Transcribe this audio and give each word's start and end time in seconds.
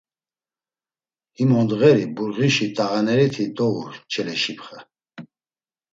Him 1.35 1.49
ondğeri 1.59 2.05
burğişi 2.15 2.67
t̆ağaneriti 2.75 3.45
dou 3.55 3.75
Çeleşipxe. 4.11 4.77